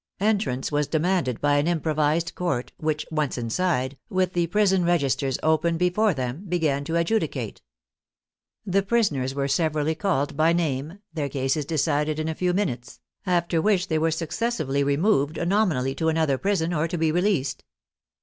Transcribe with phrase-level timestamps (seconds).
[0.19, 5.01] Entrance was demanded by an im provised court, which, once inside, with the prison reg
[5.03, 7.61] isters open before them, began to adjudicate.
[8.65, 12.99] The pris oners were severally called by name, their cases decided in a few minutes,
[13.27, 17.63] after which they were successively re moved nominally to another prison, or to be released.